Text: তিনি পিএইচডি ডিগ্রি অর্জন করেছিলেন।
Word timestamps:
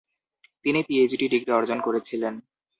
তিনি 0.65 0.79
পিএইচডি 0.87 1.25
ডিগ্রি 1.33 1.51
অর্জন 1.53 1.79
করেছিলেন। 1.81 2.33